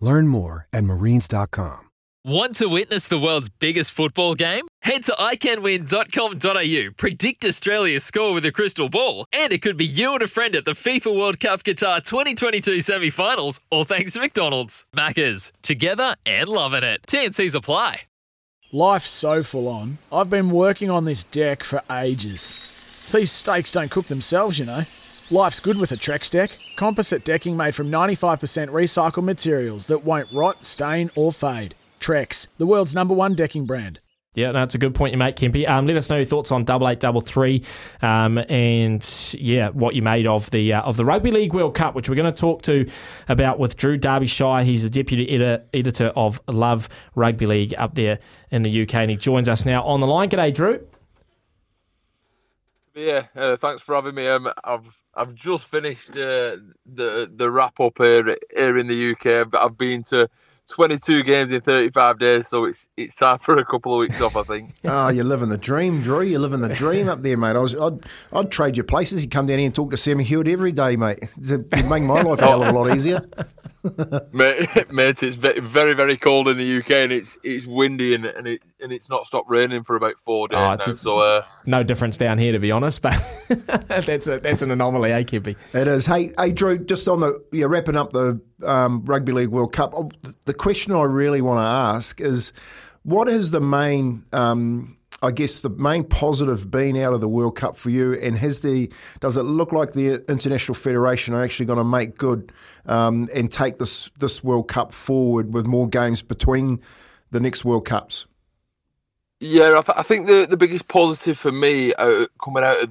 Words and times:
Learn 0.00 0.28
more 0.28 0.66
at 0.72 0.84
marines.com. 0.84 1.88
Want 2.24 2.56
to 2.56 2.66
witness 2.66 3.06
the 3.08 3.18
world's 3.18 3.48
biggest 3.48 3.92
football 3.92 4.34
game? 4.34 4.66
Head 4.82 5.04
to 5.04 5.12
iCanWin.com.au, 5.12 6.90
predict 6.96 7.44
Australia's 7.44 8.04
score 8.04 8.34
with 8.34 8.44
a 8.44 8.52
crystal 8.52 8.88
ball, 8.88 9.24
and 9.32 9.52
it 9.52 9.62
could 9.62 9.76
be 9.76 9.86
you 9.86 10.12
and 10.14 10.22
a 10.22 10.26
friend 10.26 10.56
at 10.56 10.64
the 10.64 10.72
FIFA 10.72 11.16
World 11.16 11.40
Cup 11.40 11.62
Qatar 11.62 12.04
2022 12.04 12.80
semi 12.80 13.08
finals, 13.08 13.60
all 13.70 13.84
thanks 13.84 14.12
to 14.12 14.20
McDonald's. 14.20 14.84
Maccas, 14.94 15.52
together 15.62 16.16
and 16.26 16.48
loving 16.48 16.82
it. 16.82 17.00
TNC's 17.06 17.54
apply. 17.54 18.02
Life's 18.72 19.08
so 19.08 19.42
full 19.42 19.68
on. 19.68 19.98
I've 20.12 20.28
been 20.28 20.50
working 20.50 20.90
on 20.90 21.04
this 21.06 21.24
deck 21.24 21.62
for 21.62 21.82
ages. 21.90 23.08
These 23.10 23.32
steaks 23.32 23.72
don't 23.72 23.90
cook 23.90 24.06
themselves, 24.06 24.58
you 24.58 24.66
know. 24.66 24.82
Life's 25.30 25.60
good 25.60 25.76
with 25.76 25.92
a 25.92 25.96
Trex 25.96 26.30
deck. 26.30 26.58
Composite 26.76 27.22
decking 27.22 27.54
made 27.54 27.74
from 27.74 27.90
95% 27.90 28.70
recycled 28.70 29.24
materials 29.24 29.84
that 29.86 30.02
won't 30.02 30.32
rot, 30.32 30.64
stain, 30.64 31.10
or 31.14 31.34
fade. 31.34 31.74
Trex, 32.00 32.46
the 32.56 32.64
world's 32.64 32.94
number 32.94 33.12
one 33.12 33.34
decking 33.34 33.66
brand. 33.66 34.00
Yeah, 34.34 34.52
no, 34.52 34.62
a 34.62 34.66
good 34.66 34.94
point 34.94 35.12
you 35.12 35.18
make, 35.18 35.36
Kempy. 35.36 35.68
Um, 35.68 35.86
let 35.86 35.96
us 35.98 36.08
know 36.08 36.16
your 36.16 36.24
thoughts 36.24 36.50
on 36.50 36.64
double 36.64 36.88
eight, 36.88 37.00
double 37.00 37.20
three, 37.20 37.62
um, 38.00 38.38
and 38.48 39.34
yeah, 39.36 39.68
what 39.70 39.94
you 39.94 40.00
made 40.02 40.26
of 40.26 40.50
the 40.50 40.72
uh, 40.72 40.82
of 40.82 40.96
the 40.96 41.04
Rugby 41.04 41.30
League 41.30 41.52
World 41.52 41.74
Cup, 41.74 41.94
which 41.94 42.08
we're 42.08 42.14
going 42.14 42.32
to 42.32 42.40
talk 42.40 42.62
to 42.62 42.88
about 43.28 43.58
with 43.58 43.76
Drew 43.76 43.98
Derbyshire. 43.98 44.62
He's 44.62 44.82
the 44.82 44.90
deputy 44.90 45.28
editor, 45.28 45.64
editor 45.74 46.06
of 46.14 46.40
Love 46.46 46.88
Rugby 47.14 47.46
League 47.46 47.74
up 47.76 47.96
there 47.96 48.18
in 48.50 48.62
the 48.62 48.82
UK, 48.82 48.94
and 48.94 49.10
he 49.10 49.16
joins 49.16 49.48
us 49.48 49.66
now 49.66 49.82
on 49.82 50.00
the 50.00 50.06
line. 50.06 50.30
G'day, 50.30 50.54
Drew. 50.54 50.86
Yeah, 52.98 53.26
uh, 53.36 53.56
thanks 53.56 53.80
for 53.82 53.94
having 53.94 54.16
me. 54.16 54.26
Um, 54.26 54.50
I've 54.64 54.84
I've 55.14 55.32
just 55.32 55.64
finished 55.64 56.10
uh, 56.10 56.56
the 56.84 57.30
the 57.32 57.48
wrap 57.48 57.78
up 57.78 57.98
here 57.98 58.36
here 58.54 58.76
in 58.76 58.88
the 58.88 59.12
UK. 59.12 59.26
I've, 59.26 59.54
I've 59.54 59.78
been 59.78 60.02
to 60.04 60.28
22 60.70 61.22
games 61.22 61.52
in 61.52 61.60
35 61.60 62.18
days, 62.18 62.48
so 62.48 62.64
it's 62.64 62.88
it's 62.96 63.14
time 63.14 63.38
for 63.38 63.56
a 63.56 63.64
couple 63.64 63.94
of 63.94 64.00
weeks 64.00 64.20
off, 64.20 64.36
I 64.36 64.42
think. 64.42 64.74
oh, 64.84 65.08
you're 65.10 65.24
living 65.24 65.48
the 65.48 65.56
dream, 65.56 66.02
Drew. 66.02 66.22
You're 66.22 66.40
living 66.40 66.60
the 66.60 66.74
dream 66.74 67.08
up 67.08 67.22
there, 67.22 67.36
mate. 67.36 67.54
I 67.54 67.60
was, 67.60 67.76
I'd, 67.76 68.04
I'd 68.32 68.50
trade 68.50 68.76
your 68.76 68.84
places. 68.84 69.22
You 69.22 69.28
come 69.28 69.46
down 69.46 69.58
here 69.58 69.66
and 69.66 69.74
talk 69.74 69.92
to 69.92 69.96
Sammy 69.96 70.24
Hewitt 70.24 70.48
every 70.48 70.72
day, 70.72 70.96
mate. 70.96 71.20
It'd 71.40 71.70
make 71.88 72.02
my 72.02 72.22
life 72.22 72.40
a 72.40 72.46
hell 72.46 72.62
of 72.64 72.74
a 72.74 72.78
lot 72.78 72.96
easier. 72.96 73.20
mate, 74.32 74.68
mate, 74.92 75.22
it's 75.22 75.36
very, 75.36 75.94
very 75.94 76.16
cold 76.16 76.48
in 76.48 76.58
the 76.58 76.78
UK, 76.78 76.90
and 76.90 77.12
it's 77.12 77.38
it's 77.44 77.64
windy, 77.64 78.14
and, 78.14 78.26
and 78.26 78.48
it 78.48 78.62
and 78.80 78.92
it's 78.92 79.08
not 79.08 79.26
stopped 79.26 79.48
raining 79.50 79.84
for 79.84 79.96
about 79.96 80.14
four 80.24 80.48
days 80.48 80.58
oh, 80.58 80.76
now. 80.76 80.94
So 80.96 81.18
uh, 81.18 81.44
no 81.66 81.82
difference 81.82 82.16
down 82.16 82.38
here, 82.38 82.52
to 82.52 82.58
be 82.58 82.70
honest. 82.70 83.02
But 83.48 84.06
that's 84.06 84.28
a 84.28 84.40
that's 84.40 84.62
an 84.62 84.70
anomaly, 84.70 85.12
eh, 85.12 85.22
Kippy? 85.22 85.56
It 85.72 85.88
is. 85.88 86.04
Hey, 86.06 86.32
hey, 86.38 86.52
Drew. 86.52 86.78
Just 86.78 87.08
on 87.08 87.20
the 87.20 87.42
yeah, 87.52 87.66
wrapping 87.66 87.96
up 87.96 88.12
the 88.12 88.40
um, 88.64 89.04
Rugby 89.04 89.32
League 89.32 89.48
World 89.48 89.72
Cup. 89.72 89.94
Oh, 89.94 90.10
the 90.44 90.54
question 90.54 90.92
I 90.92 91.04
really 91.04 91.40
want 91.40 91.58
to 91.58 91.64
ask 91.64 92.20
is, 92.20 92.52
what 93.04 93.28
is 93.28 93.50
the 93.50 93.60
main 93.60 94.24
um, 94.32 94.98
I 95.20 95.32
guess 95.32 95.62
the 95.62 95.70
main 95.70 96.04
positive 96.04 96.70
being 96.70 97.00
out 97.02 97.12
of 97.12 97.20
the 97.20 97.28
World 97.28 97.56
Cup 97.56 97.76
for 97.76 97.90
you, 97.90 98.12
and 98.14 98.38
has 98.38 98.60
the 98.60 98.92
does 99.20 99.36
it 99.36 99.42
look 99.42 99.72
like 99.72 99.92
the 99.92 100.24
international 100.30 100.74
federation 100.74 101.34
are 101.34 101.42
actually 101.42 101.66
going 101.66 101.78
to 101.78 101.84
make 101.84 102.16
good 102.16 102.52
um, 102.86 103.28
and 103.34 103.50
take 103.50 103.78
this 103.78 104.10
this 104.20 104.44
World 104.44 104.68
Cup 104.68 104.92
forward 104.92 105.52
with 105.52 105.66
more 105.66 105.88
games 105.88 106.22
between 106.22 106.80
the 107.32 107.40
next 107.40 107.64
World 107.64 107.84
Cups? 107.84 108.26
Yeah, 109.40 109.76
I, 109.78 109.82
th- 109.82 109.98
I 109.98 110.02
think 110.02 110.26
the, 110.26 110.46
the 110.48 110.56
biggest 110.56 110.88
positive 110.88 111.38
for 111.38 111.52
me 111.52 111.94
out, 111.94 112.28
coming 112.42 112.64
out 112.64 112.82
of 112.82 112.90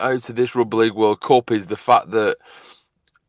out 0.00 0.28
of 0.28 0.36
this 0.36 0.54
Rugby 0.54 0.76
League 0.76 0.94
World 0.94 1.20
Cup 1.20 1.50
is 1.50 1.66
the 1.66 1.76
fact 1.76 2.10
that 2.10 2.36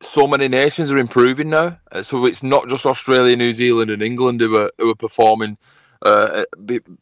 so 0.02 0.28
many 0.28 0.48
nations 0.48 0.92
are 0.92 0.98
improving 0.98 1.50
now. 1.50 1.78
So 2.02 2.26
it's 2.26 2.44
not 2.44 2.68
just 2.68 2.86
Australia, 2.86 3.36
New 3.36 3.54
Zealand, 3.54 3.92
and 3.92 4.04
England 4.04 4.42
who 4.42 4.56
are 4.58 4.72
who 4.78 4.90
are 4.90 4.96
performing 4.96 5.58
uh, 6.04 6.44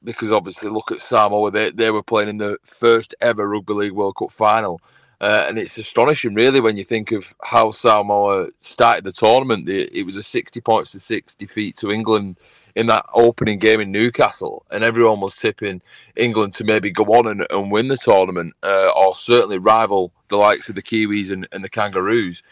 because 0.04 0.32
obviously 0.32 0.70
look 0.70 0.92
at 0.92 1.02
Samoa, 1.02 1.52
they, 1.52 1.72
they 1.72 1.92
were 1.92 2.04
playing 2.04 2.30
in 2.30 2.38
the 2.38 2.58
first 2.64 3.16
ever 3.22 3.48
Rugby 3.48 3.74
League 3.74 3.92
World 3.94 4.16
Cup 4.16 4.32
final. 4.32 4.80
Uh, 5.20 5.46
and 5.48 5.60
it's 5.60 5.78
astonishing, 5.78 6.34
really, 6.34 6.60
when 6.60 6.78
you 6.78 6.84
think 6.84 7.12
of 7.12 7.32
how 7.44 7.72
Samoa 7.72 8.48
started 8.60 9.04
the 9.04 9.12
tournament. 9.12 9.70
It 9.70 10.06
was 10.06 10.16
a 10.16 10.24
60 10.24 10.62
points 10.62 10.92
to 10.92 11.00
6 11.00 11.36
defeat 11.36 11.78
to 11.78 11.92
England 11.92 12.40
in 12.76 12.88
that 12.88 13.06
opening 13.14 13.60
game 13.60 13.82
in 13.82 13.92
Newcastle, 13.92 14.66
and 14.72 14.84
everyone 14.84 15.20
was 15.20 15.36
tipping 15.36 15.82
England 16.16 16.54
to 16.56 16.64
maybe 16.64 16.92
go 16.92 17.04
on 17.06 17.28
and, 17.28 17.46
and 17.50 17.72
win 17.72 17.88
the 17.88 17.98
tournament, 17.98 18.54
uh, 18.64 18.90
or 18.96 19.16
certainly 19.16 19.58
rival 19.58 20.12
the 20.30 20.38
likes 20.38 20.70
of 20.70 20.76
the 20.76 20.82
Kiwis 20.82 21.32
and, 21.32 21.48
and 21.52 21.64
the 21.64 21.70
Kangaroos. 21.70 22.44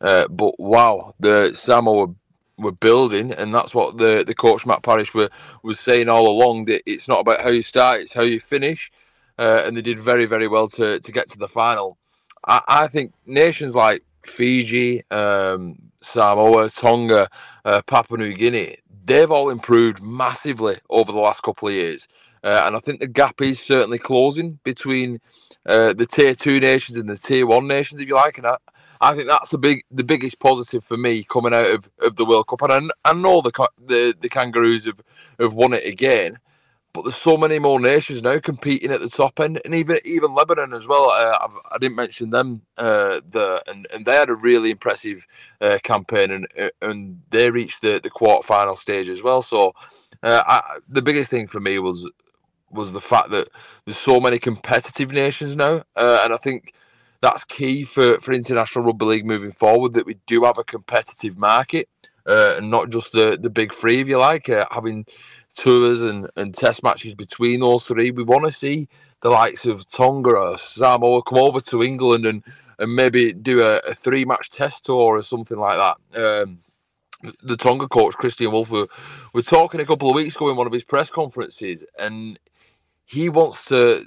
Uh, 0.00 0.28
but 0.28 0.58
wow, 0.58 1.14
the 1.20 1.54
Samoa 1.54 2.08
were 2.58 2.72
building, 2.72 3.32
and 3.32 3.54
that's 3.54 3.74
what 3.74 3.98
the 3.98 4.24
the 4.24 4.34
coach 4.34 4.66
Matt 4.66 4.82
Parish 4.82 5.14
were 5.14 5.30
was 5.62 5.78
saying 5.80 6.08
all 6.08 6.28
along. 6.28 6.66
That 6.66 6.82
it's 6.86 7.08
not 7.08 7.20
about 7.20 7.40
how 7.42 7.50
you 7.50 7.62
start; 7.62 8.00
it's 8.00 8.12
how 8.12 8.22
you 8.22 8.40
finish. 8.40 8.90
Uh, 9.38 9.62
and 9.64 9.76
they 9.76 9.82
did 9.82 10.00
very 10.00 10.26
very 10.26 10.48
well 10.48 10.68
to 10.68 11.00
to 11.00 11.12
get 11.12 11.30
to 11.30 11.38
the 11.38 11.48
final. 11.48 11.98
I, 12.46 12.60
I 12.68 12.88
think 12.88 13.12
nations 13.26 13.74
like 13.74 14.04
Fiji, 14.26 15.02
um, 15.10 15.78
Samoa, 16.00 16.70
Tonga, 16.70 17.28
uh, 17.64 17.82
Papua 17.82 18.18
New 18.18 18.34
Guinea, 18.34 18.76
they've 19.04 19.30
all 19.30 19.50
improved 19.50 20.02
massively 20.02 20.78
over 20.90 21.12
the 21.12 21.18
last 21.18 21.42
couple 21.42 21.68
of 21.68 21.74
years. 21.74 22.08
Uh, 22.42 22.64
and 22.66 22.76
I 22.76 22.80
think 22.80 23.00
the 23.00 23.06
gap 23.06 23.40
is 23.40 23.58
certainly 23.58 23.98
closing 23.98 24.58
between 24.64 25.20
uh, 25.66 25.94
the 25.94 26.06
tier 26.06 26.34
two 26.34 26.60
nations 26.60 26.98
and 26.98 27.08
the 27.08 27.16
tier 27.16 27.46
one 27.46 27.66
nations, 27.66 28.00
if 28.00 28.08
you 28.08 28.14
like. 28.14 28.36
And 28.38 28.46
I, 28.46 28.56
I 29.00 29.14
think 29.14 29.28
that's 29.28 29.50
the 29.50 29.58
big, 29.58 29.84
the 29.90 30.04
biggest 30.04 30.38
positive 30.38 30.84
for 30.84 30.96
me 30.96 31.24
coming 31.24 31.54
out 31.54 31.66
of, 31.66 31.88
of 32.00 32.16
the 32.16 32.24
World 32.24 32.48
Cup. 32.48 32.62
And 32.62 32.90
I, 33.04 33.10
I 33.10 33.14
know 33.14 33.40
the, 33.40 33.68
the 33.86 34.14
the 34.20 34.28
Kangaroos 34.28 34.84
have, 34.84 35.00
have 35.40 35.54
won 35.54 35.72
it 35.72 35.86
again, 35.86 36.38
but 36.94 37.02
there's 37.02 37.16
so 37.16 37.36
many 37.36 37.58
more 37.58 37.80
nations 37.80 38.22
now 38.22 38.38
competing 38.38 38.92
at 38.92 39.00
the 39.00 39.10
top 39.10 39.40
end, 39.40 39.60
and 39.64 39.74
even 39.74 39.98
even 40.04 40.32
Lebanon 40.32 40.72
as 40.72 40.86
well. 40.86 41.10
Uh, 41.10 41.48
I 41.70 41.78
didn't 41.78 41.96
mention 41.96 42.30
them 42.30 42.62
uh, 42.78 43.20
the 43.32 43.62
and, 43.66 43.86
and 43.92 44.06
they 44.06 44.14
had 44.14 44.30
a 44.30 44.34
really 44.34 44.70
impressive 44.70 45.26
uh, 45.60 45.78
campaign, 45.82 46.30
and 46.30 46.46
uh, 46.58 46.70
and 46.80 47.20
they 47.30 47.50
reached 47.50 47.82
the 47.82 48.00
the 48.00 48.10
quarter 48.10 48.46
final 48.46 48.76
stage 48.76 49.08
as 49.08 49.22
well. 49.22 49.42
So 49.42 49.74
uh, 50.22 50.42
I, 50.46 50.78
the 50.88 51.02
biggest 51.02 51.30
thing 51.30 51.48
for 51.48 51.58
me 51.58 51.80
was 51.80 52.08
was 52.70 52.92
the 52.92 53.00
fact 53.00 53.30
that 53.30 53.48
there's 53.84 53.98
so 53.98 54.20
many 54.20 54.38
competitive 54.38 55.10
nations 55.10 55.56
now, 55.56 55.82
uh, 55.96 56.20
and 56.24 56.32
I 56.32 56.36
think 56.36 56.74
that's 57.20 57.44
key 57.44 57.84
for, 57.84 58.20
for 58.20 58.32
international 58.32 58.84
rugby 58.84 59.04
league 59.04 59.26
moving 59.26 59.52
forward. 59.52 59.94
That 59.94 60.06
we 60.06 60.16
do 60.26 60.44
have 60.44 60.58
a 60.58 60.64
competitive 60.64 61.38
market, 61.38 61.88
uh, 62.24 62.54
and 62.58 62.70
not 62.70 62.90
just 62.90 63.10
the 63.10 63.36
the 63.36 63.50
big 63.50 63.74
three, 63.74 64.00
if 64.00 64.06
you 64.06 64.18
like, 64.18 64.48
uh, 64.48 64.64
having 64.70 65.06
tours 65.56 66.02
and, 66.02 66.28
and 66.36 66.54
test 66.54 66.82
matches 66.82 67.14
between 67.14 67.60
those 67.60 67.84
three. 67.84 68.10
We 68.10 68.22
want 68.22 68.44
to 68.44 68.52
see 68.52 68.88
the 69.22 69.30
likes 69.30 69.66
of 69.66 69.88
Tonga 69.88 70.30
or 70.30 70.58
Samoa 70.58 71.22
come 71.22 71.38
over 71.38 71.60
to 71.60 71.82
England 71.82 72.26
and 72.26 72.42
and 72.78 72.94
maybe 72.94 73.32
do 73.32 73.64
a, 73.64 73.76
a 73.78 73.94
three 73.94 74.24
match 74.24 74.50
test 74.50 74.84
tour 74.84 75.16
or 75.16 75.22
something 75.22 75.58
like 75.58 75.78
that. 75.78 76.42
Um, 76.42 76.58
the 77.42 77.56
Tonga 77.56 77.88
coach 77.88 78.14
Kristian 78.14 78.52
Woolf 78.52 78.68
were, 78.68 78.88
were 79.32 79.42
talking 79.42 79.80
a 79.80 79.86
couple 79.86 80.08
of 80.08 80.14
weeks 80.14 80.36
ago 80.36 80.50
in 80.50 80.56
one 80.56 80.66
of 80.66 80.72
his 80.72 80.84
press 80.84 81.08
conferences, 81.08 81.84
and 81.98 82.38
he 83.04 83.28
wants 83.28 83.64
to 83.66 84.04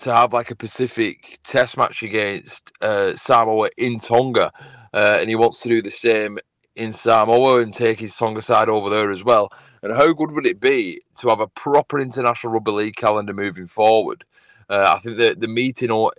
to 0.00 0.14
have 0.14 0.32
like 0.32 0.50
a 0.50 0.56
Pacific 0.56 1.38
Test 1.44 1.76
match 1.76 2.02
against 2.02 2.72
uh, 2.80 3.14
Samoa 3.16 3.68
in 3.76 4.00
Tonga, 4.00 4.50
uh, 4.94 5.18
and 5.20 5.28
he 5.28 5.36
wants 5.36 5.60
to 5.60 5.68
do 5.68 5.82
the 5.82 5.90
same 5.90 6.38
in 6.76 6.92
Samoa 6.92 7.60
and 7.60 7.74
take 7.74 8.00
his 8.00 8.14
Tonga 8.14 8.40
side 8.40 8.68
over 8.68 8.88
there 8.88 9.10
as 9.10 9.24
well. 9.24 9.50
And 9.82 9.92
how 9.92 10.12
good 10.12 10.30
would 10.32 10.46
it 10.46 10.60
be 10.60 11.00
to 11.20 11.28
have 11.28 11.40
a 11.40 11.46
proper 11.46 11.98
international 11.98 12.52
rugby 12.52 12.70
league 12.72 12.96
calendar 12.96 13.32
moving 13.32 13.66
forward? 13.66 14.24
Uh, 14.68 14.94
I 14.96 15.00
think 15.00 15.16
that 15.18 15.40
the 15.40 15.48
meeting 15.48 15.90
or 15.90 16.12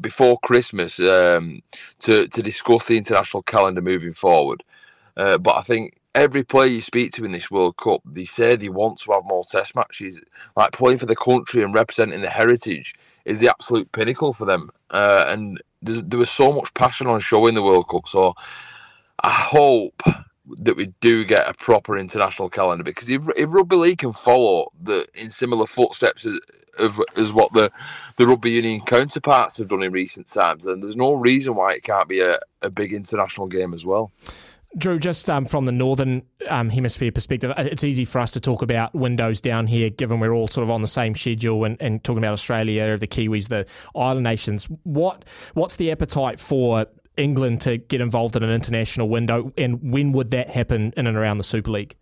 before 0.00 0.38
Christmas 0.40 0.98
um, 0.98 1.62
to 2.00 2.26
to 2.28 2.42
discuss 2.42 2.86
the 2.86 2.96
international 2.96 3.42
calendar 3.42 3.82
moving 3.82 4.14
forward. 4.14 4.62
Uh, 5.16 5.38
but 5.38 5.56
I 5.56 5.62
think 5.62 5.98
every 6.14 6.42
player 6.42 6.68
you 6.68 6.80
speak 6.80 7.12
to 7.12 7.24
in 7.24 7.32
this 7.32 7.50
World 7.50 7.76
Cup, 7.76 8.00
they 8.04 8.24
say 8.24 8.56
they 8.56 8.68
want 8.68 8.98
to 9.00 9.12
have 9.12 9.24
more 9.24 9.44
Test 9.44 9.74
matches. 9.74 10.20
Like 10.56 10.72
playing 10.72 10.98
for 10.98 11.06
the 11.06 11.16
country 11.16 11.62
and 11.62 11.74
representing 11.74 12.22
the 12.22 12.30
heritage 12.30 12.94
is 13.24 13.38
the 13.38 13.48
absolute 13.48 13.90
pinnacle 13.92 14.32
for 14.32 14.44
them. 14.44 14.70
Uh, 14.90 15.26
and 15.28 15.62
there, 15.82 16.02
there 16.02 16.18
was 16.18 16.30
so 16.30 16.52
much 16.52 16.72
passion 16.74 17.06
on 17.06 17.20
show 17.20 17.46
in 17.46 17.54
the 17.54 17.62
World 17.62 17.88
Cup. 17.88 18.08
So 18.08 18.34
I 19.22 19.30
hope 19.30 20.02
that 20.58 20.76
we 20.76 20.92
do 21.00 21.24
get 21.24 21.48
a 21.48 21.54
proper 21.54 21.98
international 21.98 22.48
calendar 22.48 22.84
because 22.84 23.08
if, 23.08 23.22
if 23.36 23.50
rugby 23.50 23.76
league 23.76 23.98
can 23.98 24.12
follow 24.12 24.70
the 24.82 25.06
in 25.14 25.30
similar 25.30 25.66
footsteps 25.66 26.26
as, 26.26 26.38
of 26.78 27.00
as 27.16 27.32
what 27.32 27.52
the 27.52 27.70
the 28.16 28.26
rugby 28.26 28.50
union 28.50 28.80
counterparts 28.84 29.56
have 29.58 29.68
done 29.68 29.82
in 29.82 29.92
recent 29.92 30.26
times, 30.26 30.64
then 30.64 30.80
there's 30.80 30.96
no 30.96 31.12
reason 31.12 31.54
why 31.54 31.72
it 31.72 31.82
can't 31.82 32.08
be 32.08 32.20
a, 32.20 32.38
a 32.62 32.70
big 32.70 32.92
international 32.92 33.46
game 33.46 33.74
as 33.74 33.84
well. 33.84 34.10
Drew, 34.76 34.98
just 34.98 35.28
um, 35.28 35.44
from 35.44 35.66
the 35.66 35.72
northern 35.72 36.22
um, 36.48 36.70
hemisphere 36.70 37.12
perspective, 37.12 37.50
uh, 37.50 37.64
it's 37.70 37.84
easy 37.84 38.06
for 38.06 38.20
us 38.20 38.30
to 38.30 38.40
talk 38.40 38.62
about 38.62 38.94
windows 38.94 39.38
down 39.40 39.66
here, 39.66 39.90
given 39.90 40.18
we're 40.18 40.32
all 40.32 40.48
sort 40.48 40.62
of 40.62 40.70
on 40.70 40.80
the 40.80 40.88
same 40.88 41.14
schedule 41.14 41.64
and, 41.64 41.76
and 41.80 42.02
talking 42.02 42.18
about 42.18 42.32
Australia, 42.32 42.96
the 42.96 43.06
Kiwis, 43.06 43.48
the 43.48 43.66
island 43.94 44.24
nations. 44.24 44.64
What 44.84 45.26
what's 45.52 45.76
the 45.76 45.90
appetite 45.90 46.40
for 46.40 46.86
England 47.16 47.60
to 47.62 47.78
get 47.78 48.00
involved 48.00 48.36
in 48.36 48.42
an 48.42 48.50
international 48.50 49.08
window, 49.08 49.52
and 49.56 49.92
when 49.92 50.12
would 50.12 50.30
that 50.30 50.50
happen 50.50 50.92
in 50.96 51.06
and 51.06 51.16
around 51.16 51.38
the 51.38 51.44
Super 51.44 51.70
League? 51.70 51.96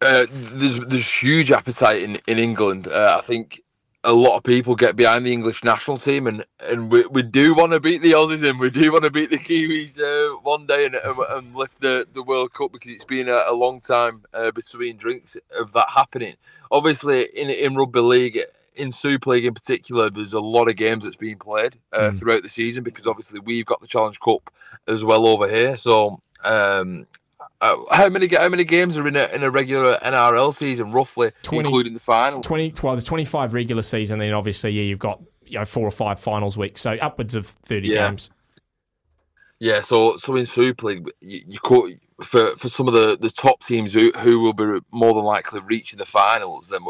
Uh, 0.00 0.26
there's 0.30 0.80
there's 0.86 1.06
huge 1.06 1.52
appetite 1.52 2.02
in 2.02 2.20
in 2.26 2.38
England. 2.38 2.88
Uh, 2.88 3.16
I 3.18 3.24
think 3.24 3.62
a 4.04 4.12
lot 4.12 4.36
of 4.36 4.42
people 4.42 4.74
get 4.74 4.96
behind 4.96 5.24
the 5.24 5.32
English 5.32 5.62
national 5.62 5.96
team, 5.96 6.26
and, 6.26 6.44
and 6.58 6.90
we, 6.90 7.06
we 7.06 7.22
do 7.22 7.54
want 7.54 7.72
to 7.72 7.78
beat 7.78 8.02
the 8.02 8.12
Aussies 8.12 8.48
and 8.48 8.58
we 8.58 8.68
do 8.68 8.90
want 8.90 9.04
to 9.04 9.10
beat 9.10 9.30
the 9.30 9.38
Kiwis 9.38 10.00
uh, 10.00 10.36
one 10.42 10.66
day 10.66 10.86
and, 10.86 10.96
and, 10.96 11.54
lift 11.54 11.80
the, 11.80 12.06
the 12.12 12.22
World 12.22 12.52
Cup 12.52 12.72
because 12.72 12.90
it's 12.90 13.04
been 13.04 13.28
a, 13.28 13.42
a 13.46 13.54
long 13.54 13.80
time 13.80 14.24
uh, 14.34 14.50
between 14.50 14.96
drinks 14.96 15.36
of 15.56 15.72
that 15.72 15.86
happening. 15.88 16.34
Obviously, 16.72 17.24
in 17.36 17.50
in 17.50 17.76
rugby 17.76 18.00
league, 18.00 18.40
in 18.74 18.92
Super 18.92 19.30
League 19.30 19.44
in 19.44 19.54
particular, 19.54 20.10
there's 20.10 20.32
a 20.32 20.40
lot 20.40 20.68
of 20.68 20.76
games 20.76 21.04
that's 21.04 21.16
being 21.16 21.38
played 21.38 21.76
uh, 21.92 22.10
mm. 22.10 22.18
throughout 22.18 22.42
the 22.42 22.48
season 22.48 22.82
because 22.82 23.06
obviously 23.06 23.40
we've 23.40 23.66
got 23.66 23.80
the 23.80 23.86
Challenge 23.86 24.18
Cup 24.20 24.52
as 24.88 25.04
well 25.04 25.26
over 25.26 25.48
here. 25.48 25.76
So 25.76 26.20
um, 26.44 27.06
uh, 27.60 27.76
how 27.90 28.08
many 28.08 28.28
how 28.28 28.48
many 28.48 28.64
games 28.64 28.96
are 28.98 29.06
in 29.06 29.16
a 29.16 29.26
in 29.26 29.42
a 29.42 29.50
regular 29.50 29.98
NRL 30.02 30.56
season, 30.56 30.92
roughly, 30.92 31.32
20, 31.42 31.68
including 31.68 31.94
the 31.94 32.00
final? 32.00 32.40
Twenty. 32.40 32.72
Well, 32.82 32.94
there's 32.94 33.04
twenty 33.04 33.24
five 33.24 33.54
regular 33.54 33.82
season, 33.82 34.18
then 34.18 34.32
obviously 34.32 34.70
yeah, 34.72 34.82
you've 34.82 34.98
got 34.98 35.20
you 35.46 35.58
know 35.58 35.64
four 35.64 35.86
or 35.86 35.92
five 35.92 36.18
finals 36.18 36.56
weeks, 36.56 36.80
so 36.80 36.92
upwards 36.94 37.34
of 37.34 37.46
thirty 37.46 37.88
yeah. 37.88 38.08
games. 38.08 38.30
Yeah, 39.60 39.80
so 39.80 40.16
so 40.16 40.34
in 40.34 40.46
Super 40.46 40.88
League, 40.88 41.08
you, 41.20 41.40
you 41.46 41.58
could 41.62 42.00
for 42.24 42.56
for 42.56 42.68
some 42.68 42.88
of 42.88 42.94
the, 42.94 43.16
the 43.20 43.30
top 43.30 43.64
teams 43.64 43.92
who, 43.92 44.10
who 44.18 44.40
will 44.40 44.52
be 44.52 44.80
more 44.90 45.14
than 45.14 45.24
likely 45.24 45.60
reaching 45.60 45.98
the 45.98 46.06
finals, 46.06 46.68
then 46.68 46.80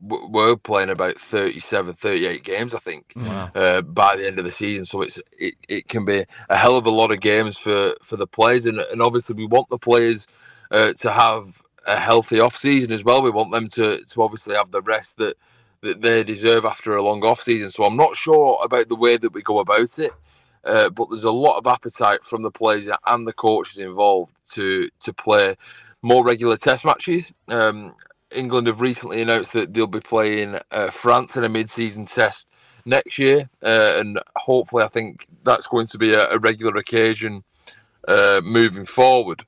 we're 0.00 0.56
playing 0.56 0.90
about 0.90 1.18
37, 1.18 1.94
38 1.94 2.44
games, 2.44 2.74
I 2.74 2.78
think, 2.78 3.12
wow. 3.16 3.50
uh, 3.54 3.82
by 3.82 4.16
the 4.16 4.26
end 4.26 4.38
of 4.38 4.44
the 4.44 4.50
season. 4.50 4.84
So 4.84 5.02
it's 5.02 5.18
it, 5.38 5.54
it 5.68 5.88
can 5.88 6.04
be 6.04 6.24
a 6.50 6.56
hell 6.56 6.76
of 6.76 6.86
a 6.86 6.90
lot 6.90 7.12
of 7.12 7.20
games 7.20 7.56
for, 7.56 7.94
for 8.02 8.16
the 8.16 8.26
players, 8.26 8.66
and, 8.66 8.78
and 8.78 9.00
obviously 9.00 9.34
we 9.34 9.46
want 9.46 9.68
the 9.70 9.78
players 9.78 10.26
uh, 10.70 10.92
to 10.94 11.10
have 11.10 11.62
a 11.86 11.98
healthy 11.98 12.40
off 12.40 12.56
season 12.56 12.92
as 12.92 13.04
well. 13.04 13.22
We 13.22 13.30
want 13.30 13.52
them 13.52 13.68
to, 13.70 14.04
to 14.04 14.22
obviously 14.22 14.54
have 14.56 14.70
the 14.70 14.82
rest 14.82 15.16
that 15.18 15.36
that 15.82 16.00
they 16.00 16.24
deserve 16.24 16.64
after 16.64 16.96
a 16.96 17.02
long 17.02 17.22
off 17.24 17.42
season. 17.42 17.70
So 17.70 17.84
I'm 17.84 17.96
not 17.96 18.16
sure 18.16 18.58
about 18.64 18.88
the 18.88 18.96
way 18.96 19.18
that 19.18 19.34
we 19.34 19.42
go 19.42 19.58
about 19.58 19.98
it, 19.98 20.12
uh, 20.64 20.88
but 20.88 21.08
there's 21.10 21.24
a 21.24 21.30
lot 21.30 21.58
of 21.58 21.66
appetite 21.66 22.24
from 22.24 22.42
the 22.42 22.50
players 22.50 22.88
and 23.06 23.28
the 23.28 23.34
coaches 23.34 23.78
involved 23.78 24.32
to 24.52 24.88
to 25.00 25.12
play 25.12 25.56
more 26.02 26.24
regular 26.24 26.56
Test 26.56 26.84
matches. 26.84 27.32
Um, 27.48 27.94
England 28.34 28.66
have 28.66 28.80
recently 28.80 29.22
announced 29.22 29.52
that 29.52 29.72
they'll 29.72 29.86
be 29.86 30.00
playing 30.00 30.58
uh, 30.70 30.90
France 30.90 31.36
in 31.36 31.44
a 31.44 31.48
mid-season 31.48 32.06
test 32.06 32.46
next 32.84 33.18
year, 33.18 33.48
uh, 33.62 33.96
and 33.98 34.20
hopefully, 34.36 34.82
I 34.82 34.88
think 34.88 35.26
that's 35.42 35.66
going 35.66 35.86
to 35.88 35.98
be 35.98 36.12
a, 36.12 36.30
a 36.30 36.38
regular 36.38 36.76
occasion 36.76 37.42
uh, 38.08 38.40
moving 38.44 38.86
forward. 38.86 39.44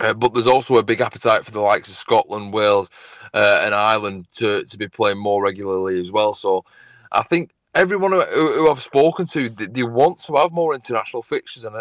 Uh, 0.00 0.14
but 0.14 0.34
there's 0.34 0.46
also 0.46 0.76
a 0.76 0.82
big 0.82 1.00
appetite 1.00 1.44
for 1.44 1.50
the 1.50 1.60
likes 1.60 1.88
of 1.88 1.94
Scotland, 1.96 2.52
Wales, 2.52 2.90
uh, 3.34 3.60
and 3.62 3.74
Ireland 3.74 4.26
to, 4.36 4.64
to 4.64 4.78
be 4.78 4.88
playing 4.88 5.18
more 5.18 5.42
regularly 5.42 6.00
as 6.00 6.12
well. 6.12 6.34
So 6.34 6.64
I 7.12 7.22
think 7.22 7.50
everyone 7.74 8.12
who, 8.12 8.22
who 8.24 8.70
I've 8.70 8.82
spoken 8.82 9.26
to, 9.28 9.48
they, 9.48 9.66
they 9.66 9.82
want 9.82 10.18
to 10.24 10.36
have 10.36 10.52
more 10.52 10.74
international 10.74 11.22
fixtures, 11.22 11.64
and 11.64 11.76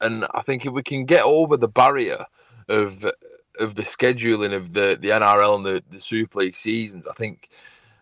and 0.00 0.26
I 0.32 0.42
think 0.42 0.64
if 0.64 0.72
we 0.72 0.82
can 0.82 1.04
get 1.04 1.22
over 1.24 1.56
the 1.56 1.68
barrier 1.68 2.24
of 2.68 3.04
of 3.58 3.74
the 3.74 3.82
scheduling 3.82 4.54
of 4.54 4.72
the, 4.72 4.98
the 5.00 5.08
NRL 5.08 5.56
and 5.56 5.66
the, 5.66 5.82
the 5.90 6.00
Super 6.00 6.40
League 6.40 6.56
seasons, 6.56 7.06
I 7.06 7.14
think 7.14 7.48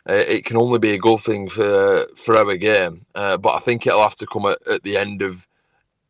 uh, 0.08 0.14
it 0.14 0.44
can 0.44 0.56
only 0.56 0.78
be 0.78 0.92
a 0.92 0.98
good 0.98 1.20
thing 1.20 1.48
for 1.48 2.06
for 2.16 2.36
our 2.36 2.56
game. 2.56 3.04
Uh, 3.14 3.36
but 3.36 3.54
I 3.54 3.60
think 3.60 3.86
it'll 3.86 4.02
have 4.02 4.16
to 4.16 4.26
come 4.26 4.46
at, 4.46 4.58
at 4.66 4.82
the 4.82 4.96
end 4.96 5.22
of 5.22 5.46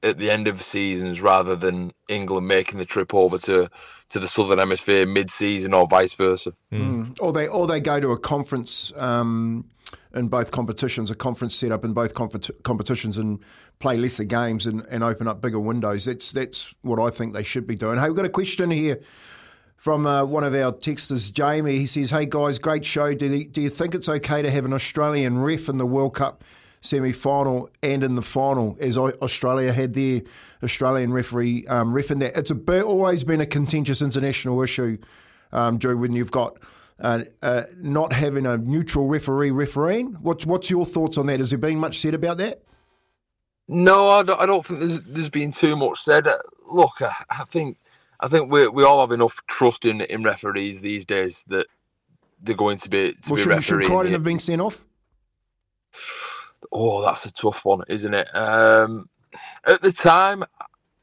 at 0.03 0.19
the 0.19 0.31
end 0.31 0.47
of 0.47 0.63
seasons 0.63 1.21
rather 1.21 1.57
than 1.57 1.93
England 2.09 2.47
making 2.47 2.79
the 2.79 2.85
trip 2.85 3.15
over 3.15 3.39
to 3.39 3.69
to 4.11 4.19
the 4.19 4.29
southern 4.29 4.59
hemisphere 4.59 5.07
mid-season 5.07 5.75
or 5.75 5.87
vice 5.87 6.15
versa. 6.15 6.53
Mm. 6.73 7.19
Or 7.21 7.33
they 7.33 7.49
or 7.49 7.67
they 7.67 7.81
go 7.81 7.99
to 8.01 8.13
a 8.13 8.19
conference 8.19 8.93
um, 8.97 9.65
in 10.15 10.29
both 10.29 10.51
competitions, 10.51 11.11
a 11.11 11.15
conference 11.15 11.55
set 11.55 11.73
up 11.73 11.85
in 11.85 11.93
both 11.93 12.15
competitions, 12.15 13.19
and 13.19 13.39
play 13.79 13.97
lesser 13.97 14.25
games 14.25 14.67
and, 14.67 14.85
and 14.91 15.05
open 15.05 15.29
up 15.29 15.41
bigger 15.41 15.61
windows. 15.61 16.05
That's 16.05 16.33
that's 16.33 16.75
what 16.83 16.99
I 16.99 17.11
think 17.11 17.35
they 17.35 17.43
should 17.43 17.67
be 17.67 17.75
doing. 17.75 17.99
Hey, 17.99 18.09
we've 18.09 18.17
got 18.17 18.25
a 18.25 18.31
question 18.31 18.71
here 18.71 19.01
from 19.77 20.07
uh, 20.07 20.25
one 20.25 20.45
of 20.45 20.55
our 20.55 20.73
texters, 20.73 21.33
Jamie. 21.33 21.79
He 21.79 21.87
says, 21.87 22.11
"Hey 22.11 22.27
guys, 22.27 22.59
great 22.59 22.85
show. 22.85 23.15
Do, 23.15 23.29
they, 23.29 23.45
do 23.45 23.61
you 23.61 23.71
think 23.71 23.95
it's 23.95 24.09
okay 24.09 24.43
to 24.43 24.51
have 24.51 24.65
an 24.65 24.73
Australian 24.73 25.39
ref 25.39 25.69
in 25.69 25.79
the 25.79 25.87
World 25.87 26.15
Cup 26.15 26.45
semi 26.81 27.13
final 27.13 27.69
and 27.83 28.03
in 28.05 28.15
the 28.15 28.23
final, 28.23 28.77
as 28.81 28.97
Australia 28.97 29.73
had 29.73 29.95
their 29.95 30.23
Australian 30.63 31.13
referee 31.13 31.67
um, 31.67 31.93
ref 31.93 32.11
in 32.11 32.19
that? 32.21 32.37
It's 32.37 32.51
a, 32.51 32.83
always 32.83 33.25
been 33.25 33.41
a 33.41 33.47
contentious 33.47 34.01
international 34.01 34.63
issue, 34.63 34.99
um, 35.53 35.79
Drew, 35.79 35.97
when 35.97 36.13
you've 36.13 36.33
got." 36.33 36.59
Uh, 37.01 37.23
uh, 37.43 37.63
not 37.77 38.13
having 38.13 38.45
a 38.45 38.59
neutral 38.59 39.07
referee 39.07 39.53
refereeing. 39.53 40.15
What's 40.15 40.45
what's 40.45 40.69
your 40.69 40.85
thoughts 40.85 41.17
on 41.17 41.27
that? 41.27 41.39
Has 41.39 41.51
there 41.51 41.59
been 41.59 41.79
much 41.79 41.99
said 41.99 42.15
about 42.15 42.39
that? 42.39 42.63
No, 43.69 44.09
I 44.11 44.23
don't, 44.25 44.41
I 44.41 44.47
don't 44.47 44.67
think 44.67 44.81
there's 44.81 45.01
there's 45.05 45.29
been 45.29 45.53
too 45.53 45.77
much 45.77 46.03
said. 46.03 46.27
Uh, 46.27 46.39
look, 46.69 47.01
I, 47.01 47.15
I 47.31 47.45
think 47.53 47.79
I 48.19 48.27
think 48.27 48.51
we 48.51 48.67
we 48.67 48.83
all 48.83 49.01
have 49.01 49.13
enough 49.13 49.41
trust 49.47 49.85
in 49.85 50.01
in 50.01 50.25
referees 50.25 50.81
these 50.81 51.07
days 51.07 51.45
that 51.49 51.67
they're 52.43 52.57
going 52.57 52.79
to 52.79 52.89
be 52.89 53.13
to 53.13 53.31
well, 53.31 53.37
be 53.37 53.43
should, 53.43 53.65
should 53.65 53.85
Crichton 53.85 54.13
have 54.13 54.25
been 54.25 54.39
sent 54.41 54.61
off? 54.61 54.85
Oh, 56.73 57.03
that's 57.03 57.25
a 57.27 57.33
tough 57.33 57.65
one, 57.65 57.83
isn't 57.89 58.13
it? 58.13 58.35
Um, 58.35 59.09
at 59.65 59.83
the 59.83 59.93
time, 59.93 60.45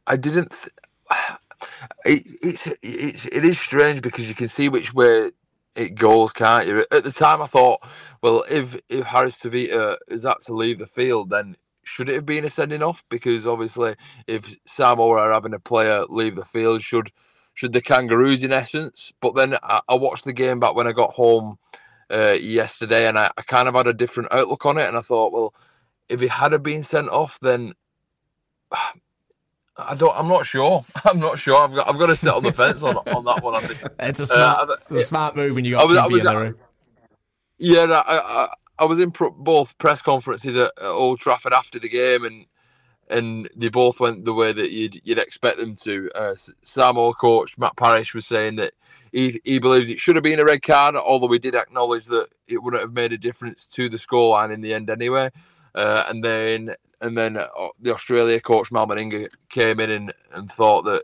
I 0.08 0.18
didn't. 0.18 0.52
Th- 0.52 0.74
it, 2.06 2.24
it's 2.42 2.68
it's 2.82 3.26
it 3.32 3.46
is 3.46 3.60
strange 3.60 4.02
because 4.02 4.28
you 4.28 4.36
can 4.36 4.50
see 4.50 4.70
which 4.70 4.94
way 4.94 5.32
it 5.76 5.96
goes, 5.96 6.32
can't 6.32 6.68
you? 6.68 6.86
At 6.92 7.04
the 7.04 7.12
time, 7.12 7.42
I 7.42 7.48
thought, 7.48 7.82
well, 8.22 8.46
if 8.50 8.76
if 8.90 9.06
Harris 9.06 9.38
Tavita 9.38 9.98
is 10.08 10.24
that 10.24 10.42
to 10.46 10.54
leave 10.54 10.80
the 10.80 10.88
field, 10.88 11.30
then 11.30 11.56
should 11.84 12.10
it 12.10 12.16
have 12.16 12.26
been 12.26 12.46
a 12.46 12.50
sending 12.50 12.82
off? 12.82 13.04
Because 13.10 13.46
obviously, 13.46 13.96
if 14.28 14.56
Samoa 14.66 15.22
are 15.22 15.34
having 15.34 15.54
a 15.54 15.60
player 15.60 16.04
leave 16.10 16.36
the 16.36 16.46
field, 16.46 16.82
should 16.82 17.12
should 17.54 17.74
the 17.74 17.82
Kangaroos 17.82 18.44
in 18.44 18.52
essence? 18.52 19.14
But 19.22 19.36
then 19.36 19.58
I, 19.64 19.82
I 19.88 19.96
watched 19.96 20.26
the 20.26 20.34
game 20.34 20.60
back 20.60 20.76
when 20.76 20.88
I 20.88 20.92
got 20.92 21.14
home 21.14 21.58
uh, 22.12 22.34
yesterday, 22.34 23.08
and 23.08 23.18
I, 23.18 23.30
I, 23.38 23.42
kind 23.44 23.68
of 23.68 23.76
had 23.76 23.88
a 23.88 23.94
different 23.94 24.32
outlook 24.32 24.66
on 24.66 24.78
it. 24.78 24.88
And 24.88 24.98
I 24.98 25.02
thought, 25.02 25.32
well, 25.32 25.54
if 26.10 26.20
he 26.20 26.28
had 26.28 26.62
been 26.64 26.84
sent 26.84 27.10
off, 27.10 27.38
then 27.42 27.74
I 29.78 29.96
don't. 29.96 30.16
I'm 30.18 30.28
not 30.28 30.46
sure. 30.46 30.86
I'm 31.06 31.20
not 31.20 31.40
sure. 31.40 31.56
I've 31.56 31.74
got. 31.74 31.90
I've 31.90 32.00
got 32.00 32.08
to 32.08 32.16
sit 32.16 32.30
on 32.30 32.44
the 32.44 32.52
fence 32.52 32.82
on, 32.82 32.96
on 32.98 33.26
that 33.26 33.44
one. 33.44 33.56
I 33.56 33.60
think 33.60 33.82
it's 34.00 34.20
a 34.20 34.26
smart, 34.26 34.70
uh, 34.70 34.96
a 34.96 35.00
smart 35.02 35.36
move 35.36 35.56
when 35.56 35.66
you 35.66 35.72
got 35.72 35.82
I 35.82 35.86
was, 35.86 35.98
I 35.98 36.08
was, 36.08 36.20
in 36.20 36.26
the 36.26 36.40
room. 36.40 36.56
Yeah, 37.58 37.84
I, 37.84 38.44
I 38.44 38.48
I, 38.80 38.86
was 38.86 39.00
in 39.00 39.10
both 39.10 39.78
press 39.78 40.02
conferences 40.02 40.56
at, 40.56 40.72
at, 40.78 40.86
Old 40.86 41.20
Trafford 41.20 41.54
after 41.54 41.80
the 41.80 41.90
game, 41.90 42.24
and 42.24 42.46
and 43.10 43.50
they 43.56 43.70
both 43.70 44.00
went 44.00 44.26
the 44.26 44.34
way 44.34 44.54
that 44.54 44.72
you'd 44.72 45.02
you'd 45.04 45.20
expect 45.20 45.58
them 45.58 45.76
to. 45.78 46.10
Uh, 46.16 46.36
Samoa 46.64 47.14
coach 47.14 47.58
Matt 47.58 47.76
Parish 47.76 48.14
was 48.14 48.26
saying 48.26 48.56
that 48.58 48.74
he 49.12 49.40
he 49.44 49.60
believes 49.60 49.90
it 49.90 50.00
should 50.00 50.16
have 50.16 50.24
been 50.24 50.40
a 50.40 50.46
red 50.46 50.62
card, 50.62 50.96
although 50.96 51.28
we 51.28 51.40
did 51.40 51.56
acknowledge 51.56 52.06
that 52.06 52.28
it 52.48 52.62
wouldn't 52.62 52.82
have 52.82 52.94
made 52.94 53.14
a 53.14 53.18
difference 53.18 53.68
to 53.74 53.90
the 53.90 53.98
scoreline 53.98 54.54
in 54.54 54.62
the 54.62 54.74
end 54.74 54.90
anyway. 54.90 55.30
Uh, 55.74 56.06
and 56.08 56.24
then 56.24 56.76
and 57.06 57.18
then 57.18 57.38
uh, 57.38 57.48
the 57.80 57.94
Australia 57.94 58.40
coach 58.42 58.72
Mal 58.72 58.88
Meninga 58.88 59.30
came 59.50 59.80
in 59.80 59.92
and, 59.92 60.14
and 60.34 60.52
thought 60.52 60.84
that 60.84 61.04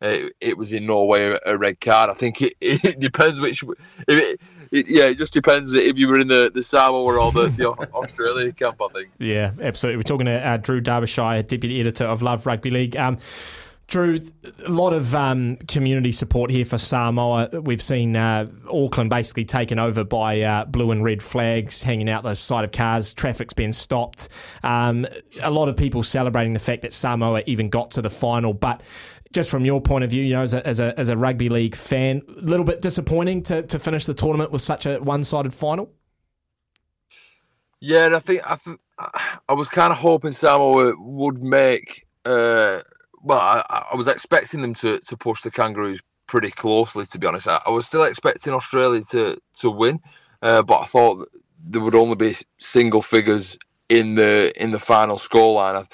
it, 0.00 0.32
it 0.40 0.56
was 0.56 0.72
in 0.72 0.86
no 0.86 1.04
way 1.04 1.36
a, 1.44 1.58
red 1.58 1.80
card. 1.80 2.08
I 2.08 2.14
think 2.14 2.40
it, 2.40 2.54
it 2.60 3.00
depends 3.00 3.40
which. 3.40 3.64
It, 4.08 4.40
yeah, 4.72 5.06
it 5.06 5.18
just 5.18 5.32
depends 5.32 5.72
if 5.72 5.98
you 5.98 6.06
were 6.06 6.20
in 6.20 6.28
the, 6.28 6.48
the 6.54 6.62
Samoa 6.62 7.18
or 7.18 7.32
the, 7.32 7.48
the 7.48 7.70
Australia 7.92 8.52
camp, 8.52 8.80
I 8.80 8.86
think. 8.92 9.08
Yeah, 9.18 9.50
absolutely. 9.60 9.96
We're 9.96 10.02
talking 10.04 10.26
to 10.26 10.46
uh, 10.46 10.58
Drew 10.58 10.80
Derbyshire, 10.80 11.42
Deputy 11.42 11.80
Editor 11.80 12.04
of 12.04 12.22
Love 12.22 12.46
Rugby 12.46 12.70
League. 12.70 12.96
Um, 12.96 13.18
Drew, 13.90 14.20
a 14.64 14.70
lot 14.70 14.92
of 14.92 15.16
um, 15.16 15.56
community 15.68 16.12
support 16.12 16.50
here 16.50 16.64
for 16.64 16.78
Samoa. 16.78 17.48
We've 17.52 17.82
seen 17.82 18.14
uh, 18.14 18.46
Auckland 18.70 19.10
basically 19.10 19.44
taken 19.44 19.80
over 19.80 20.04
by 20.04 20.40
uh, 20.42 20.64
blue 20.64 20.92
and 20.92 21.02
red 21.02 21.20
flags 21.22 21.82
hanging 21.82 22.08
out 22.08 22.22
the 22.22 22.34
side 22.34 22.64
of 22.64 22.70
cars. 22.70 23.12
Traffic's 23.12 23.52
been 23.52 23.72
stopped. 23.72 24.28
Um, 24.62 25.08
a 25.42 25.50
lot 25.50 25.68
of 25.68 25.76
people 25.76 26.04
celebrating 26.04 26.52
the 26.52 26.60
fact 26.60 26.82
that 26.82 26.92
Samoa 26.92 27.42
even 27.46 27.68
got 27.68 27.90
to 27.92 28.02
the 28.02 28.08
final. 28.08 28.54
But 28.54 28.82
just 29.32 29.50
from 29.50 29.64
your 29.64 29.80
point 29.80 30.04
of 30.04 30.10
view, 30.10 30.22
you 30.22 30.34
know, 30.34 30.42
as 30.42 30.54
a, 30.54 30.64
as 30.64 30.78
a, 30.78 30.98
as 30.98 31.08
a 31.08 31.16
rugby 31.16 31.48
league 31.48 31.74
fan, 31.74 32.22
a 32.28 32.42
little 32.42 32.64
bit 32.64 32.82
disappointing 32.82 33.42
to, 33.42 33.62
to 33.62 33.78
finish 33.80 34.06
the 34.06 34.14
tournament 34.14 34.52
with 34.52 34.62
such 34.62 34.86
a 34.86 34.98
one 34.98 35.24
sided 35.24 35.52
final? 35.52 35.92
Yeah, 37.80 38.10
I 38.14 38.20
think 38.20 38.42
I, 38.48 38.54
th- 38.54 38.78
I 39.48 39.52
was 39.52 39.66
kind 39.66 39.92
of 39.92 39.98
hoping 39.98 40.30
Samoa 40.30 40.94
would 40.96 41.42
make. 41.42 42.06
Uh, 42.24 42.82
well, 43.22 43.38
I, 43.38 43.86
I, 43.92 43.96
was 43.96 44.06
expecting 44.06 44.62
them 44.62 44.74
to, 44.76 44.98
to 45.00 45.16
push 45.16 45.42
the 45.42 45.50
Kangaroos 45.50 46.00
pretty 46.26 46.50
closely. 46.50 47.06
To 47.06 47.18
be 47.18 47.26
honest, 47.26 47.48
I, 47.48 47.60
I 47.66 47.70
was 47.70 47.86
still 47.86 48.04
expecting 48.04 48.52
Australia 48.52 49.02
to 49.10 49.36
to 49.58 49.70
win, 49.70 50.00
uh, 50.42 50.62
but 50.62 50.80
I 50.80 50.86
thought 50.86 51.28
there 51.62 51.82
would 51.82 51.94
only 51.94 52.16
be 52.16 52.36
single 52.58 53.02
figures 53.02 53.58
in 53.88 54.14
the 54.14 54.52
in 54.62 54.70
the 54.70 54.78
final 54.78 55.18
scoreline. 55.18 55.86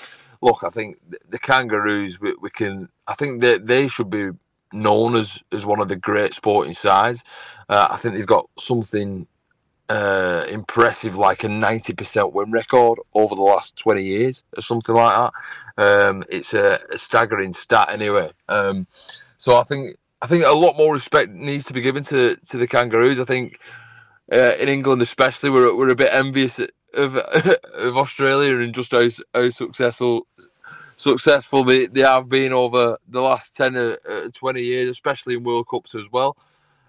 Look, 0.42 0.62
I 0.62 0.70
think 0.70 0.98
the 1.28 1.38
Kangaroos 1.38 2.20
we, 2.20 2.34
we 2.40 2.50
can. 2.50 2.88
I 3.08 3.14
think 3.14 3.40
that 3.40 3.66
they 3.66 3.88
should 3.88 4.10
be 4.10 4.30
known 4.72 5.16
as 5.16 5.42
as 5.52 5.66
one 5.66 5.80
of 5.80 5.88
the 5.88 5.96
great 5.96 6.34
sporting 6.34 6.74
sides. 6.74 7.24
Uh, 7.68 7.88
I 7.90 7.96
think 7.96 8.14
they've 8.14 8.26
got 8.26 8.48
something 8.58 9.26
uh, 9.88 10.46
impressive, 10.48 11.16
like 11.16 11.44
a 11.44 11.48
90% 11.48 12.32
win 12.32 12.50
record 12.50 12.98
over 13.14 13.34
the 13.34 13.42
last 13.42 13.76
20 13.76 14.02
years 14.02 14.42
or 14.56 14.62
something 14.62 14.94
like 14.94 15.14
that. 15.16 15.32
Um, 15.78 16.22
it's 16.28 16.54
a, 16.54 16.80
a, 16.92 16.98
staggering 16.98 17.52
stat 17.52 17.88
anyway. 17.90 18.30
Um, 18.48 18.86
so 19.38 19.56
I 19.56 19.64
think 19.64 19.96
I 20.22 20.26
think 20.26 20.44
a 20.44 20.50
lot 20.50 20.76
more 20.76 20.92
respect 20.92 21.30
needs 21.30 21.64
to 21.66 21.74
be 21.74 21.82
given 21.82 22.02
to, 22.04 22.36
to 22.36 22.56
the 22.56 22.66
Kangaroos. 22.66 23.20
I 23.20 23.24
think 23.24 23.58
uh, 24.32 24.54
in 24.58 24.68
England 24.68 25.02
especially 25.02 25.50
we're 25.50 25.74
we're 25.74 25.90
a 25.90 25.94
bit 25.94 26.12
envious 26.12 26.58
of 26.94 27.16
of 27.74 27.96
Australia 27.96 28.58
and 28.58 28.74
just 28.74 28.92
how, 28.92 29.08
how 29.34 29.50
successful 29.50 30.26
successful 30.96 31.62
they, 31.62 31.86
they 31.86 32.00
have 32.00 32.28
been 32.28 32.52
over 32.52 32.96
the 33.08 33.20
last 33.20 33.54
10 33.56 33.76
or 33.76 33.98
uh, 34.08 34.28
20 34.32 34.62
years, 34.62 34.88
especially 34.88 35.34
in 35.34 35.44
World 35.44 35.68
Cups 35.68 35.94
as 35.94 36.10
well. 36.10 36.36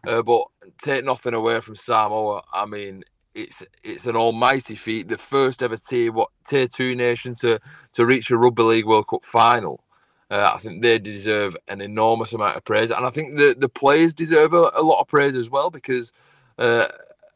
Uh, 0.08 0.24
but 0.24 0.44
take 0.82 1.06
nothing 1.06 1.36
away 1.36 1.60
from 1.62 1.76
Samoa. 1.76 2.44
I 2.54 2.66
mean, 2.66 3.04
it's 3.36 3.64
it's 3.84 4.06
an 4.08 4.16
almighty 4.16 4.76
feat. 4.76 5.10
The 5.10 5.18
first 5.18 5.62
ever 5.64 5.78
tier 5.78 6.12
what 6.12 6.30
tier 6.48 6.68
two 6.68 6.96
nation 6.96 7.36
to 7.36 7.60
to 7.94 8.06
reach 8.06 8.32
a 8.32 8.38
Rugby 8.38 8.64
League 8.64 8.88
World 8.88 9.08
Cup 9.10 9.26
final. 9.26 9.84
Uh, 10.32 10.52
I 10.56 10.60
think 10.60 10.82
they 10.82 11.00
deserve 11.00 11.56
an 11.70 11.82
enormous 11.82 12.34
amount 12.34 12.58
of 12.58 12.66
praise, 12.66 12.92
and 12.92 13.06
I 13.06 13.12
think 13.12 13.38
the 13.38 13.56
the 13.60 13.70
players 13.70 14.14
deserve 14.14 14.54
a, 14.54 14.72
a 14.76 14.82
lot 14.84 15.02
of 15.02 15.08
praise 15.08 15.36
as 15.36 15.50
well 15.50 15.70
because 15.70 16.12
uh, 16.58 16.88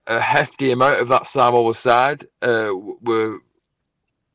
a 0.07 0.19
hefty 0.19 0.71
amount 0.71 1.01
of 1.01 1.09
that 1.09 1.27
Samoa 1.27 1.75
side 1.75 2.27
uh, 2.41 2.71
were 3.01 3.39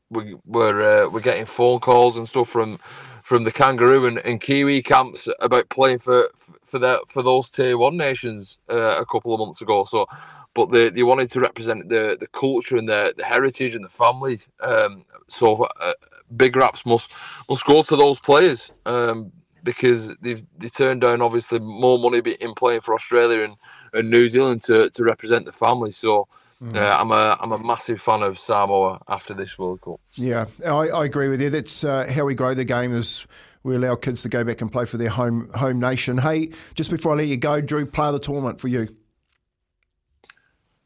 we 0.09 0.35
were 0.45 1.05
uh, 1.05 1.09
we're 1.09 1.21
getting 1.21 1.45
phone 1.45 1.79
calls 1.79 2.17
and 2.17 2.29
stuff 2.29 2.49
from 2.49 2.79
from 3.27 3.43
the 3.43 3.51
Kangaroo 3.51 4.05
and, 4.05 4.19
and 4.19 4.39
Kiwi 4.39 4.81
camps 4.81 5.27
about 5.41 5.67
playing 5.67 5.99
for 5.99 6.29
for 6.63 6.79
that 6.79 7.01
for 7.09 7.21
those 7.21 7.49
tier 7.49 7.77
one 7.77 7.97
nations 7.97 8.57
uh, 8.69 9.01
a 9.01 9.05
couple 9.05 9.33
of 9.33 9.41
months 9.41 9.59
ago. 9.59 9.83
So, 9.83 10.05
but 10.53 10.71
they, 10.71 10.89
they 10.89 11.03
wanted 11.03 11.29
to 11.31 11.41
represent 11.41 11.89
the 11.89 12.15
the 12.17 12.27
culture 12.27 12.77
and 12.77 12.87
the, 12.87 13.13
the 13.17 13.25
heritage 13.25 13.75
and 13.75 13.83
the 13.83 13.89
families. 13.89 14.47
Um, 14.61 15.03
so 15.27 15.63
uh, 15.81 15.91
big 16.37 16.55
raps 16.55 16.85
must 16.85 17.11
must 17.49 17.65
go 17.65 17.83
to 17.83 17.97
those 17.97 18.17
players 18.17 18.71
um, 18.85 19.29
because 19.61 20.15
they've 20.21 20.41
they 20.59 20.69
turned 20.69 21.01
down 21.01 21.21
obviously 21.21 21.59
more 21.59 21.99
money 21.99 22.19
in 22.19 22.53
playing 22.53 22.79
for 22.79 22.95
Australia 22.95 23.41
and, 23.43 23.57
and 23.91 24.09
New 24.09 24.29
Zealand 24.29 24.61
to, 24.63 24.89
to 24.91 25.03
represent 25.03 25.45
the 25.45 25.51
family. 25.51 25.91
So. 25.91 26.29
Mm. 26.63 26.75
Uh, 26.75 26.97
I'm 26.99 27.11
a 27.11 27.37
I'm 27.39 27.51
a 27.51 27.59
massive 27.59 28.01
fan 28.01 28.23
of 28.23 28.39
Samoa 28.39 28.99
after 29.07 29.33
this 29.33 29.59
World 29.59 29.81
Cup. 29.81 29.99
Yeah, 30.15 30.45
I, 30.65 30.89
I 30.89 31.05
agree 31.05 31.29
with 31.29 31.39
you. 31.39 31.51
That's 31.51 31.83
uh, 31.83 32.11
how 32.11 32.25
we 32.25 32.33
grow 32.33 32.55
the 32.55 32.65
game 32.65 32.95
is 32.95 33.27
we 33.63 33.75
allow 33.75 33.95
kids 33.95 34.23
to 34.23 34.29
go 34.29 34.43
back 34.43 34.61
and 34.61 34.71
play 34.71 34.85
for 34.85 34.97
their 34.97 35.09
home 35.09 35.51
home 35.53 35.79
nation. 35.79 36.17
Hey, 36.17 36.51
just 36.73 36.89
before 36.89 37.13
I 37.13 37.15
let 37.17 37.27
you 37.27 37.37
go, 37.37 37.61
Drew, 37.61 37.85
player 37.85 38.07
of 38.07 38.13
the 38.13 38.19
tournament 38.19 38.59
for 38.59 38.69
you. 38.69 38.87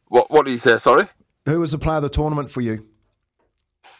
What 0.09 0.29
What 0.29 0.45
do 0.45 0.51
you 0.51 0.57
say? 0.57 0.77
Sorry. 0.77 1.07
Who 1.45 1.61
was 1.61 1.71
the 1.71 1.77
player 1.77 1.97
of 1.97 2.03
the 2.03 2.09
tournament 2.09 2.51
for 2.51 2.61
you? 2.61 2.85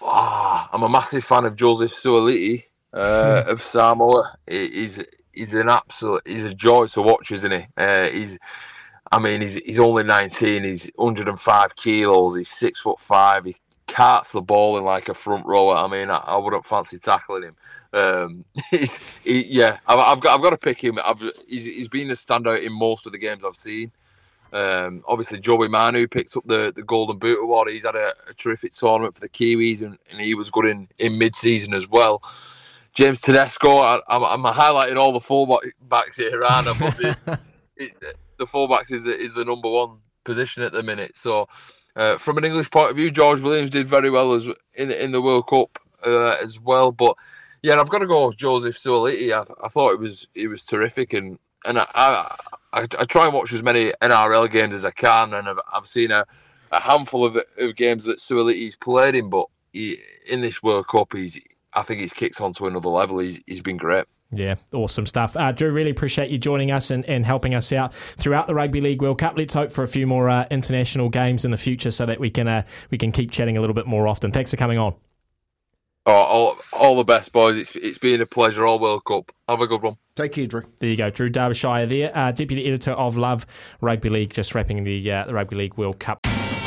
Ah, 0.01 0.69
I'm 0.73 0.83
a 0.83 0.89
massive 0.89 1.23
fan 1.23 1.45
of 1.45 1.55
Joseph 1.55 1.93
Suaalii 1.93 2.65
uh, 2.93 3.43
of 3.47 3.63
Samoa. 3.63 4.37
He's 4.45 4.99
he's 5.31 5.53
an 5.53 5.69
absolute 5.69 6.23
he's 6.27 6.43
a 6.43 6.53
joy 6.53 6.87
to 6.87 7.01
watch, 7.01 7.31
isn't 7.31 7.51
he? 7.51 7.65
Uh, 7.77 8.07
he's 8.09 8.37
I 9.11 9.19
mean, 9.19 9.41
he's 9.41 9.55
he's 9.55 9.79
only 9.79 10.03
19. 10.03 10.63
He's 10.63 10.89
105 10.95 11.75
kilos. 11.75 12.35
He's 12.35 12.49
six 12.49 12.79
foot 12.79 12.99
five. 12.99 13.45
He 13.45 13.55
carts 13.87 14.31
the 14.31 14.41
ball 14.41 14.77
in 14.77 14.83
like 14.83 15.09
a 15.09 15.13
front 15.13 15.45
rower. 15.45 15.75
I 15.75 15.87
mean, 15.87 16.09
I, 16.09 16.17
I 16.17 16.37
wouldn't 16.37 16.65
fancy 16.65 16.97
tackling 16.97 17.43
him. 17.43 17.55
Um, 17.93 18.45
he, 18.71 18.89
he, 19.23 19.45
yeah, 19.45 19.79
I've, 19.85 19.99
I've, 19.99 20.19
got 20.21 20.35
I've 20.35 20.43
got 20.43 20.51
to 20.51 20.57
pick 20.57 20.81
him. 20.81 20.97
I've, 21.03 21.21
he's 21.47 21.65
he's 21.65 21.87
been 21.89 22.09
a 22.11 22.15
standout 22.15 22.63
in 22.63 22.71
most 22.71 23.05
of 23.05 23.11
the 23.11 23.17
games 23.17 23.43
I've 23.45 23.57
seen. 23.57 23.91
Um, 24.53 25.03
obviously, 25.07 25.39
Joey 25.39 25.69
Manu 25.69 26.07
picked 26.07 26.35
up 26.35 26.45
the, 26.45 26.73
the 26.75 26.83
Golden 26.83 27.17
Boot 27.17 27.41
award. 27.41 27.69
He's 27.69 27.85
had 27.85 27.95
a, 27.95 28.13
a 28.27 28.33
terrific 28.33 28.73
tournament 28.73 29.15
for 29.15 29.21
the 29.21 29.29
Kiwis, 29.29 29.81
and, 29.81 29.97
and 30.09 30.19
he 30.19 30.35
was 30.35 30.49
good 30.49 30.65
in, 30.65 30.89
in 30.99 31.17
mid 31.17 31.35
season 31.35 31.73
as 31.73 31.87
well. 31.87 32.21
James 32.93 33.21
Tedesco, 33.21 33.77
I, 33.77 33.95
am 34.09 34.23
I'm, 34.23 34.45
I'm 34.45 34.53
highlighting 34.53 34.97
all 34.97 35.13
the 35.13 35.21
fullbacks 35.21 36.15
here, 36.15 36.43
and 36.43 36.67
but 36.79 36.97
the, 36.97 37.39
it, 37.77 37.93
the 38.41 38.47
fullbacks 38.47 38.91
is 38.91 39.03
the, 39.03 39.17
is 39.17 39.33
the 39.33 39.45
number 39.45 39.69
one 39.69 39.99
position 40.25 40.63
at 40.63 40.71
the 40.71 40.83
minute. 40.83 41.15
So, 41.15 41.47
uh, 41.95 42.17
from 42.17 42.37
an 42.37 42.45
English 42.45 42.71
point 42.71 42.89
of 42.89 42.95
view, 42.95 43.11
George 43.11 43.39
Williams 43.39 43.69
did 43.69 43.87
very 43.87 44.09
well 44.09 44.33
as 44.33 44.47
in 44.73 44.91
in 44.91 45.11
the 45.11 45.21
World 45.21 45.47
Cup 45.47 45.79
uh, 46.05 46.35
as 46.41 46.59
well. 46.59 46.91
But 46.91 47.15
yeah, 47.61 47.79
I've 47.79 47.89
got 47.89 47.99
to 47.99 48.07
go 48.07 48.31
Joseph 48.31 48.77
Suaalii. 48.77 49.31
I, 49.31 49.45
I 49.65 49.69
thought 49.69 49.91
it 49.91 49.99
was 49.99 50.27
it 50.33 50.47
was 50.47 50.65
terrific, 50.65 51.13
and 51.13 51.37
and 51.65 51.77
I, 51.79 51.85
I, 52.73 52.81
I 52.81 53.05
try 53.05 53.25
and 53.25 53.33
watch 53.33 53.53
as 53.53 53.61
many 53.61 53.91
NRL 54.01 54.51
games 54.51 54.73
as 54.73 54.85
I 54.85 54.91
can, 54.91 55.33
and 55.33 55.47
I've, 55.47 55.59
I've 55.71 55.87
seen 55.87 56.11
a, 56.11 56.25
a 56.71 56.79
handful 56.79 57.23
of, 57.23 57.37
of 57.57 57.75
games 57.75 58.05
that 58.05 58.19
Suaalii's 58.19 58.75
played 58.75 59.15
in, 59.15 59.29
but 59.29 59.45
he, 59.71 59.99
in 60.27 60.41
this 60.41 60.63
World 60.63 60.87
Cup, 60.87 61.13
he's 61.13 61.39
I 61.73 61.83
think 61.83 62.01
he's 62.01 62.13
kicked 62.13 62.41
on 62.41 62.53
to 62.53 62.67
another 62.67 62.89
level. 62.89 63.19
He's 63.19 63.39
he's 63.45 63.61
been 63.61 63.77
great. 63.77 64.05
Yeah, 64.33 64.55
awesome 64.71 65.05
stuff. 65.05 65.35
Uh, 65.35 65.51
Drew, 65.51 65.71
really 65.71 65.89
appreciate 65.89 66.29
you 66.29 66.37
joining 66.37 66.71
us 66.71 66.89
and, 66.89 67.05
and 67.05 67.25
helping 67.25 67.53
us 67.53 67.71
out 67.73 67.93
throughout 67.93 68.47
the 68.47 68.55
Rugby 68.55 68.79
League 68.79 69.01
World 69.01 69.19
Cup. 69.19 69.37
Let's 69.37 69.53
hope 69.53 69.71
for 69.71 69.83
a 69.83 69.87
few 69.87 70.07
more 70.07 70.29
uh, 70.29 70.45
international 70.49 71.09
games 71.09 71.43
in 71.43 71.51
the 71.51 71.57
future 71.57 71.91
so 71.91 72.05
that 72.05 72.19
we 72.19 72.29
can 72.29 72.47
uh, 72.47 72.63
we 72.91 72.97
can 72.97 73.11
keep 73.11 73.31
chatting 73.31 73.57
a 73.57 73.61
little 73.61 73.73
bit 73.73 73.87
more 73.87 74.07
often. 74.07 74.31
Thanks 74.31 74.51
for 74.51 74.57
coming 74.57 74.77
on. 74.77 74.95
Oh, 76.05 76.13
all, 76.13 76.57
all 76.73 76.95
the 76.95 77.03
best, 77.03 77.31
boys. 77.31 77.57
It's, 77.57 77.75
it's 77.75 77.97
been 77.97 78.21
a 78.21 78.25
pleasure 78.25 78.65
all 78.65 78.79
World 78.79 79.03
Cup. 79.05 79.31
Have 79.47 79.61
a 79.61 79.67
good 79.67 79.83
one. 79.83 79.97
Take 80.15 80.31
care, 80.31 80.47
Drew. 80.47 80.63
There 80.79 80.89
you 80.89 80.97
go. 80.97 81.09
Drew 81.09 81.29
Derbyshire 81.29 81.85
there, 81.85 82.17
uh, 82.17 82.31
Deputy 82.31 82.65
Editor 82.65 82.91
of 82.91 83.17
Love 83.17 83.45
Rugby 83.81 84.09
League, 84.09 84.33
just 84.33 84.55
wrapping 84.55 84.83
the, 84.83 85.11
uh, 85.11 85.25
the 85.25 85.33
Rugby 85.33 85.57
League 85.57 85.75
World 85.75 85.99
Cup. 85.99 86.25